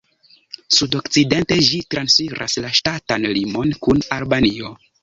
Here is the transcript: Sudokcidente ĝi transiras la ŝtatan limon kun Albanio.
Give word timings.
Sudokcidente 0.77 1.59
ĝi 1.69 1.83
transiras 1.95 2.59
la 2.65 2.75
ŝtatan 2.81 3.33
limon 3.39 3.79
kun 3.87 4.07
Albanio. 4.19 4.79